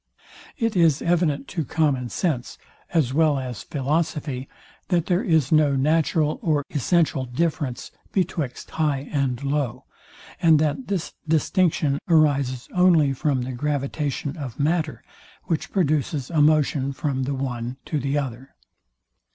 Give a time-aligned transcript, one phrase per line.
[0.57, 2.57] It is evident to common sense,
[2.91, 4.49] as well as philosophy,
[4.87, 9.85] that there is no natural nor essential difference betwixt high and low,
[10.41, 15.03] and that this distinction arises only from the gravitation of matter,
[15.43, 18.55] which produces a motion from the one to the other.